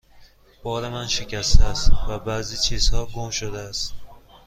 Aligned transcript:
بار 0.63 0.89
من 0.89 1.07
شکسته 1.07 1.63
است 1.65 1.91
و 2.09 2.19
بعضی 2.19 2.57
چیزها 2.57 3.05
گم 3.05 3.29
شده 3.29 3.59
است. 3.59 3.93